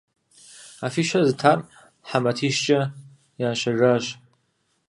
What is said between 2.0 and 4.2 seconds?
хьэ матищкӀэ ящэжащ.